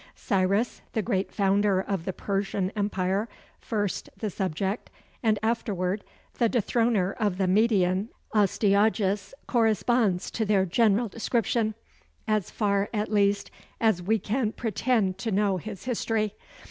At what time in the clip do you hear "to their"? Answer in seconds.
10.31-10.65